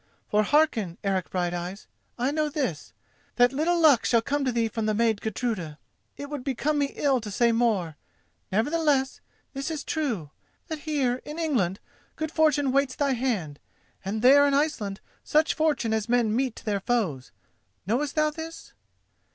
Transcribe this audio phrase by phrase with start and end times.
[0.31, 1.85] For hearken, Eric Brighteyes.
[2.17, 2.91] I know this:
[3.35, 5.77] that little luck shall come to thee from the maid Gudruda.
[6.17, 7.97] It would become me ill to say more;
[8.51, 9.21] nevertheless,
[9.53, 11.79] this is true—that here, in England,
[12.15, 13.59] good fortune waits thy hand,
[14.03, 17.31] and there in Iceland such fortune as men mete to their foes.
[17.85, 18.73] Knowest thou this?"